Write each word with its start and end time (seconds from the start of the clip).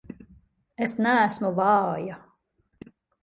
Es 0.85 0.95
neesmu 1.07 1.51
vāja! 1.61 2.17